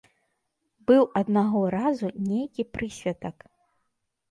Быў 0.91 1.03
аднаго 1.21 1.61
разу 1.77 2.07
нейкі 2.33 2.67
прысвятак. 2.73 3.37